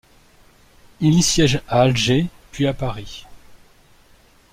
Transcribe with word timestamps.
Il 0.99 1.13
y 1.13 1.21
siège 1.21 1.61
à 1.67 1.81
Alger, 1.81 2.25
puis 2.51 2.65
à 2.65 2.73
Paris. 2.73 3.27